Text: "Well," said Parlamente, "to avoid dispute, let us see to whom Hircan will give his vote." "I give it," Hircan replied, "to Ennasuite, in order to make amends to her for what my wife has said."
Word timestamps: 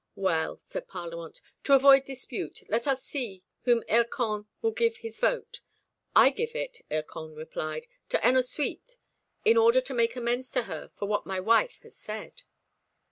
"Well," 0.15 0.57
said 0.57 0.87
Parlamente, 0.87 1.41
"to 1.63 1.73
avoid 1.75 2.05
dispute, 2.05 2.63
let 2.67 2.87
us 2.87 3.03
see 3.03 3.41
to 3.41 3.43
whom 3.69 3.83
Hircan 3.87 4.47
will 4.63 4.71
give 4.71 4.97
his 4.97 5.19
vote." 5.19 5.61
"I 6.15 6.31
give 6.31 6.55
it," 6.55 6.79
Hircan 6.89 7.35
replied, 7.37 7.85
"to 8.09 8.17
Ennasuite, 8.25 8.97
in 9.45 9.57
order 9.57 9.79
to 9.79 9.93
make 9.93 10.15
amends 10.15 10.49
to 10.53 10.63
her 10.63 10.89
for 10.95 11.07
what 11.07 11.27
my 11.27 11.39
wife 11.39 11.81
has 11.83 11.95
said." 11.97 12.41